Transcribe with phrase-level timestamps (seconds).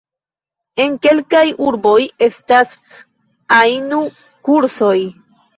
[0.85, 1.99] En kelkaj urboj
[2.29, 2.73] estas
[3.61, 4.99] ainu-kursoj.